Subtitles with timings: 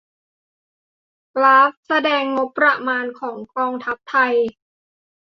[1.35, 4.35] กราฟแสดงงบประมาณของกองทัพไทย